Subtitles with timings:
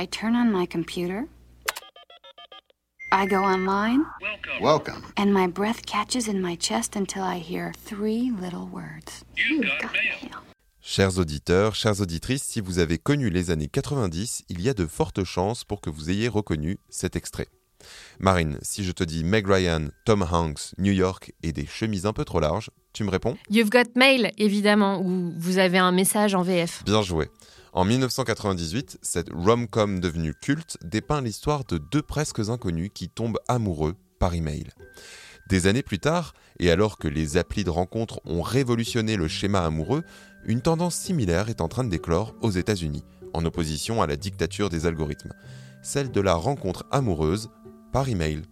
[0.00, 1.26] I turn on my computer.
[3.10, 4.04] I go online.
[4.62, 5.02] Welcome.
[5.16, 9.24] And my breath catches in my chest until I hear three little words.
[9.34, 10.30] You got mail.
[10.80, 14.86] Chers auditeurs, chères auditrices, si vous avez connu les années 90, il y a de
[14.86, 17.48] fortes chances pour que vous ayez reconnu cet extrait.
[18.20, 22.12] Marine, si je te dis Meg Ryan, Tom Hanks, New York et des chemises un
[22.12, 23.36] peu trop larges, tu me réponds?
[23.50, 26.84] You've Got Mail, évidemment, où vous avez un message en VF.
[26.84, 27.28] Bien joué.
[27.72, 33.94] En 1998, cette rom-com devenue culte dépeint l'histoire de deux presque inconnus qui tombent amoureux
[34.18, 34.64] par email.
[35.48, 39.64] Des années plus tard, et alors que les applis de rencontre ont révolutionné le schéma
[39.64, 40.02] amoureux,
[40.44, 43.04] une tendance similaire est en train de déclore aux États-Unis,
[43.34, 45.32] en opposition à la dictature des algorithmes,
[45.82, 47.50] celle de la rencontre amoureuse
[47.92, 48.42] par email.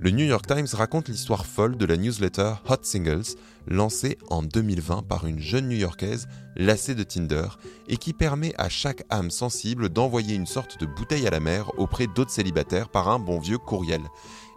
[0.00, 5.02] Le New York Times raconte l'histoire folle de la newsletter Hot Singles, lancée en 2020
[5.02, 7.48] par une jeune New-Yorkaise lassée de Tinder
[7.88, 11.70] et qui permet à chaque âme sensible d'envoyer une sorte de bouteille à la mer
[11.78, 14.02] auprès d'autres célibataires par un bon vieux courriel.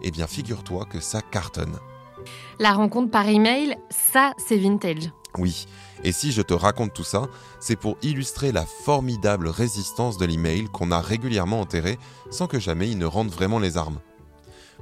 [0.01, 1.77] Eh bien, figure-toi que ça cartonne.
[2.59, 5.11] La rencontre par email, ça, c'est vintage.
[5.37, 5.67] Oui,
[6.03, 7.27] et si je te raconte tout ça,
[7.59, 11.97] c'est pour illustrer la formidable résistance de l'email qu'on a régulièrement enterré
[12.31, 13.99] sans que jamais il ne rende vraiment les armes.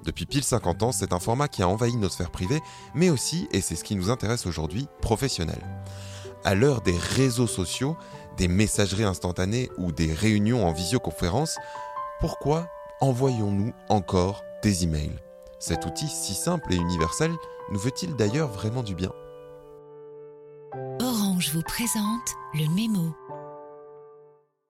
[0.06, 2.62] Depuis pile 50 ans, c'est un format qui a envahi notre sphère privée,
[2.96, 5.62] mais aussi, et c'est ce qui nous intéresse aujourd'hui, professionnel.
[6.44, 7.98] À l'heure des réseaux sociaux,
[8.38, 11.58] des messageries instantanées ou des réunions en visioconférence,
[12.20, 12.68] pourquoi
[13.02, 15.20] envoyons-nous encore des emails?
[15.60, 17.32] Cet outil si simple et universel
[17.72, 19.12] nous veut-il d'ailleurs vraiment du bien?
[21.02, 23.14] Orange vous présente le mémo.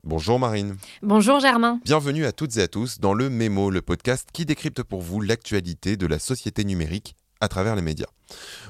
[0.07, 0.77] Bonjour Marine.
[1.01, 1.81] Bonjour Germain.
[1.83, 5.19] Bienvenue à toutes et à tous dans le Mémo, le podcast qui décrypte pour vous
[5.19, 8.07] l'actualité de la société numérique à travers les médias.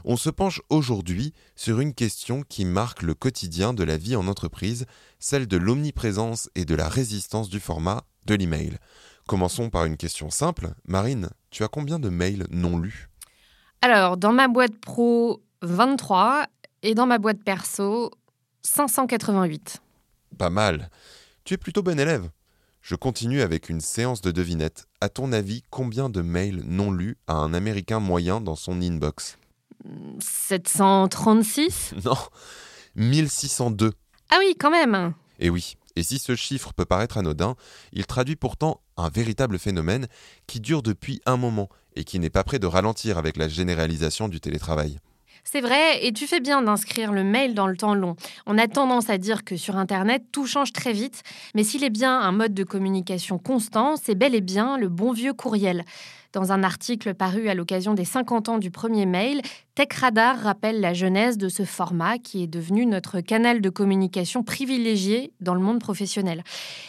[0.04, 4.28] On se penche aujourd'hui sur une question qui marque le quotidien de la vie en
[4.28, 4.88] entreprise,
[5.20, 8.80] celle de l'omniprésence et de la résistance du format de l'email.
[9.28, 10.74] Commençons par une question simple.
[10.88, 13.10] Marine, tu as combien de mails non lus?
[13.84, 16.48] Alors, dans ma boîte pro, 23
[16.82, 18.10] et dans ma boîte perso,
[18.64, 19.84] 588.
[20.40, 20.90] Pas mal.
[21.48, 22.30] Tu es plutôt bon élève.
[22.82, 24.86] Je continue avec une séance de devinettes.
[25.00, 29.38] À ton avis, combien de mails non lus a un Américain moyen dans son inbox?
[30.20, 32.18] 736 Non,
[32.98, 33.94] 1602.
[34.30, 37.56] Ah oui, quand même Et oui, et si ce chiffre peut paraître anodin,
[37.94, 40.08] il traduit pourtant un véritable phénomène
[40.48, 44.28] qui dure depuis un moment et qui n'est pas prêt de ralentir avec la généralisation
[44.28, 45.00] du télétravail.
[45.50, 48.18] C'est vrai, et tu fais bien d'inscrire le mail dans le temps long.
[48.48, 51.24] On a tendance à dire que sur Internet, tout change très vite,
[51.56, 55.14] mais s'il est bien un mode de communication constant, c'est bel et bien le bon
[55.14, 55.86] vieux courriel.
[56.34, 59.42] Dans un article paru à l'occasion des 50 ans du premier mail,
[59.78, 65.34] TechRadar rappelle la genèse de ce format qui est devenu notre canal de communication privilégié
[65.40, 66.44] dans le monde professionnel.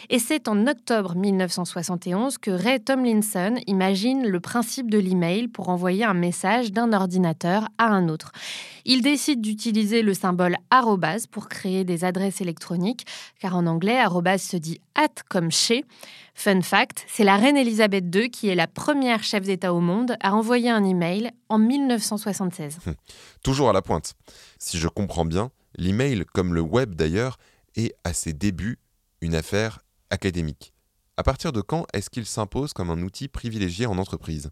[0.09, 6.03] Et c'est en octobre 1971 que Ray Tomlinson imagine le principe de l'email pour envoyer
[6.03, 8.31] un message d'un ordinateur à un autre.
[8.85, 13.05] Il décide d'utiliser le symbole arrobase pour créer des adresses électroniques,
[13.39, 15.85] car en anglais, arrobase se dit at comme chez.
[16.33, 20.15] Fun fact, c'est la reine Elisabeth II qui est la première chef d'État au monde
[20.21, 22.78] à envoyer un email en 1976.
[23.43, 24.15] Toujours à la pointe.
[24.57, 27.37] Si je comprends bien, l'email, comme le web d'ailleurs,
[27.75, 28.79] est à ses débuts
[29.21, 29.79] une affaire
[30.09, 30.73] académique.
[31.19, 34.51] À partir de quand est-ce qu'il s'impose comme un outil privilégié en entreprise?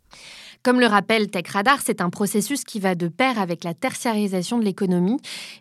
[0.64, 4.66] Comme le rappelle TechRadar, c'est un processus qui va de pair avec la tertiarisation de
[4.66, 5.16] l'économie.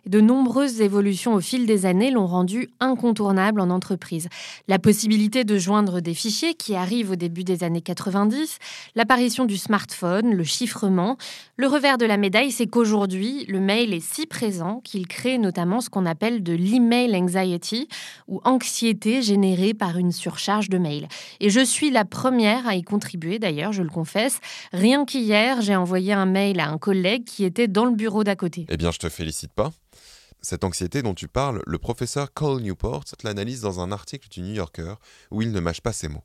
[0.05, 4.27] De nombreuses évolutions au fil des années l'ont rendu incontournable en entreprise.
[4.67, 8.57] La possibilité de joindre des fichiers qui arrivent au début des années 90,
[8.95, 11.15] l'apparition du smartphone, le chiffrement.
[11.55, 15.79] Le revers de la médaille, c'est qu'aujourd'hui, le mail est si présent qu'il crée notamment
[15.79, 17.87] ce qu'on appelle de l'email anxiety
[18.27, 20.96] ou anxiété générée par une surcharge de mail.
[21.39, 24.39] Et je suis la première à y contribuer, d'ailleurs, je le confesse.
[24.73, 28.35] Rien qu'hier, j'ai envoyé un mail à un collègue qui était dans le bureau d'à
[28.35, 28.65] côté.
[28.69, 29.71] Eh bien, je te félicite pas.
[30.41, 34.53] Cette anxiété dont tu parles, le professeur Cole Newport l'analyse dans un article du New
[34.53, 34.95] Yorker
[35.31, 36.23] où il ne mâche pas ses mots.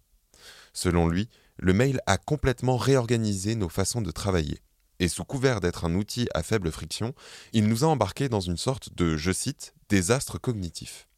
[0.73, 1.29] Selon lui,
[1.59, 4.61] le mail a complètement réorganisé nos façons de travailler.
[5.01, 7.15] Et sous couvert d'être un outil à faible friction,
[7.53, 11.09] il nous a embarqués dans une sorte de, je cite, désastre cognitif.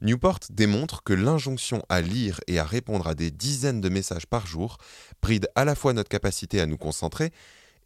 [0.00, 4.46] Newport démontre que l'injonction à lire et à répondre à des dizaines de messages par
[4.46, 4.78] jour
[5.22, 7.32] bride à la fois notre capacité à nous concentrer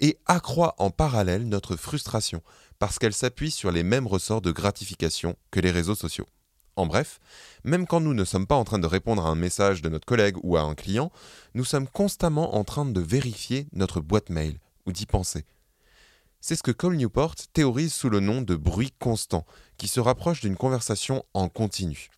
[0.01, 2.43] et accroît en parallèle notre frustration
[2.79, 6.27] parce qu'elle s'appuie sur les mêmes ressorts de gratification que les réseaux sociaux.
[6.75, 7.21] En bref,
[7.65, 10.07] même quand nous ne sommes pas en train de répondre à un message de notre
[10.07, 11.13] collègue ou à un client,
[11.55, 15.45] nous sommes constamment en train de vérifier notre boîte mail ou d'y penser.
[16.45, 19.47] C'est ce que Cole Newport théorise sous le nom de bruit constant,
[19.77, 22.09] qui se rapproche d'une conversation en continu.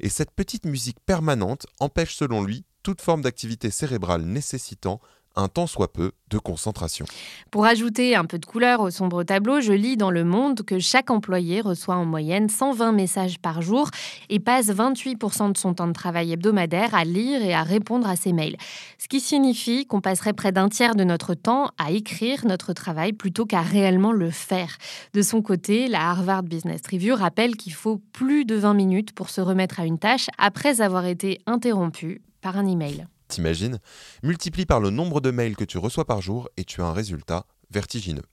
[0.00, 4.98] Et cette petite musique permanente empêche selon lui toute forme d'activité cérébrale nécessitant
[5.36, 7.06] un temps soit peu de concentration.
[7.50, 10.78] Pour ajouter un peu de couleur au sombre tableau, je lis dans Le Monde que
[10.78, 13.90] chaque employé reçoit en moyenne 120 messages par jour
[14.28, 18.16] et passe 28% de son temps de travail hebdomadaire à lire et à répondre à
[18.16, 18.56] ses mails.
[18.98, 23.12] Ce qui signifie qu'on passerait près d'un tiers de notre temps à écrire notre travail
[23.12, 24.76] plutôt qu'à réellement le faire.
[25.12, 29.30] De son côté, la Harvard Business Review rappelle qu'il faut plus de 20 minutes pour
[29.30, 33.06] se remettre à une tâche après avoir été interrompu par un email.
[33.28, 33.80] T'imagines
[34.22, 36.92] Multiplie par le nombre de mails que tu reçois par jour et tu as un
[36.92, 38.24] résultat vertigineux.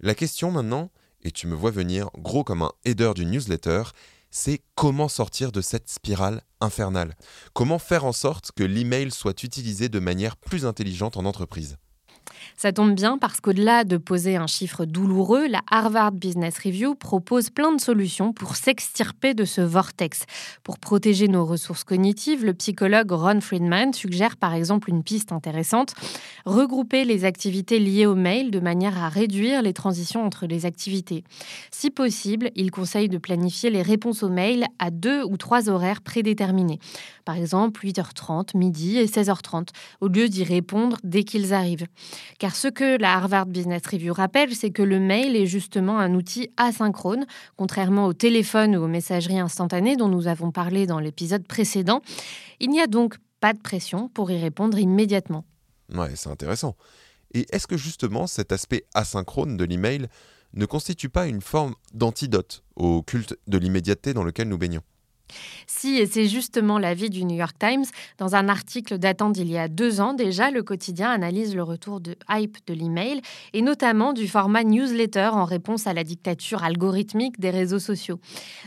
[0.00, 0.90] La question maintenant,
[1.22, 3.82] et tu me vois venir gros comme un header d'une newsletter,
[4.30, 7.14] c'est comment sortir de cette spirale infernale?
[7.52, 11.76] Comment faire en sorte que l'email soit utilisé de manière plus intelligente en entreprise?
[12.56, 17.50] Ça tombe bien parce qu'au-delà de poser un chiffre douloureux, la Harvard Business Review propose
[17.50, 20.24] plein de solutions pour s'extirper de ce vortex.
[20.62, 25.94] Pour protéger nos ressources cognitives, le psychologue Ron Friedman suggère par exemple une piste intéressante,
[26.44, 31.24] regrouper les activités liées au mail de manière à réduire les transitions entre les activités.
[31.70, 36.00] Si possible, il conseille de planifier les réponses aux mails à deux ou trois horaires
[36.02, 36.78] prédéterminés.
[37.24, 39.68] Par exemple, 8h30, midi et 16h30,
[40.00, 41.86] au lieu d'y répondre dès qu'ils arrivent.
[42.38, 46.14] Car ce que la Harvard Business Review rappelle, c'est que le mail est justement un
[46.14, 47.26] outil asynchrone,
[47.56, 52.02] contrairement au téléphone ou aux messageries instantanées dont nous avons parlé dans l'épisode précédent.
[52.60, 55.44] Il n'y a donc pas de pression pour y répondre immédiatement.
[55.92, 56.76] Ouais, c'est intéressant.
[57.34, 60.06] Et est-ce que justement cet aspect asynchrone de l'email
[60.54, 64.82] ne constitue pas une forme d'antidote au culte de l'immédiateté dans lequel nous baignons?
[65.66, 67.84] Si, et c'est justement l'avis du New York Times,
[68.18, 72.00] dans un article datant d'il y a deux ans déjà, le quotidien analyse le retour
[72.00, 73.20] de hype de l'email
[73.52, 78.18] et notamment du format newsletter en réponse à la dictature algorithmique des réseaux sociaux.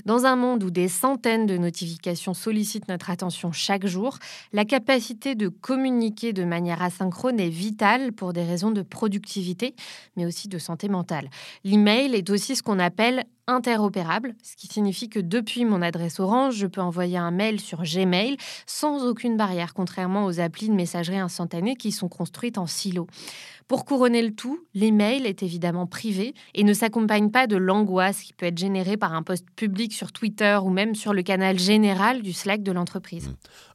[0.06, 4.18] Dans un monde où des centaines de notifications sollicitent notre attention chaque jour,
[4.54, 9.76] la capacité de communiquer de manière asynchrone est vitale pour des raisons de productivité,
[10.16, 11.30] mais aussi de santé mentale.
[11.64, 16.56] L'email est aussi ce qu'on appelle interopérable, ce qui signifie que depuis mon adresse Orange,
[16.56, 21.20] je peux envoyer un mail sur Gmail sans aucune barrière, contrairement aux applis de messagerie
[21.20, 23.08] instantanée qui sont construites en silo.
[23.68, 28.34] Pour couronner le tout, l'email est évidemment privé et ne s'accompagne pas de l'angoisse qui
[28.34, 32.22] peut être générée par un post public sur Twitter ou même sur le canal général
[32.22, 33.32] du Slack de l'entreprise.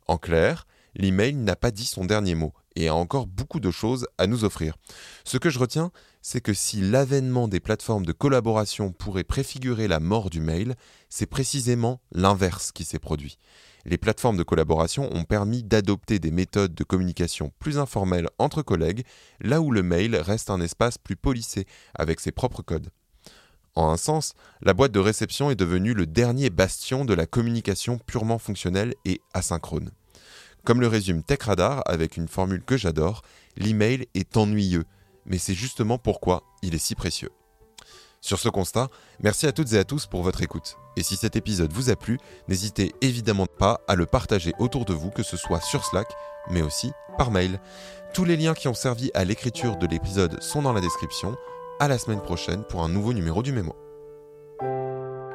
[0.07, 4.07] En clair, l'email n'a pas dit son dernier mot et a encore beaucoup de choses
[4.19, 4.77] à nous offrir.
[5.25, 5.91] Ce que je retiens,
[6.23, 10.75] c'est que si l'avènement des plateformes de collaboration pourrait préfigurer la mort du mail,
[11.09, 13.39] c'est précisément l'inverse qui s'est produit.
[13.87, 19.05] Les plateformes de collaboration ont permis d'adopter des méthodes de communication plus informelles entre collègues,
[19.41, 22.91] là où le mail reste un espace plus polissé, avec ses propres codes.
[23.75, 27.99] En un sens, la boîte de réception est devenue le dernier bastion de la communication
[27.99, 29.91] purement fonctionnelle et asynchrone.
[30.65, 33.23] Comme le résume TechRadar avec une formule que j'adore,
[33.57, 34.85] l'email est ennuyeux,
[35.25, 37.31] mais c'est justement pourquoi il est si précieux.
[38.21, 38.89] Sur ce constat,
[39.21, 40.77] merci à toutes et à tous pour votre écoute.
[40.97, 42.19] Et si cet épisode vous a plu,
[42.49, 46.09] n'hésitez évidemment pas à le partager autour de vous, que ce soit sur Slack,
[46.51, 47.61] mais aussi par mail.
[48.13, 51.37] Tous les liens qui ont servi à l'écriture de l'épisode sont dans la description.
[51.79, 53.75] À la semaine prochaine pour un nouveau numéro du Mémo.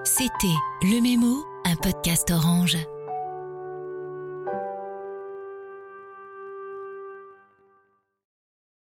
[0.04, 0.48] C'était
[0.84, 2.78] Le Mémo, un podcast orange.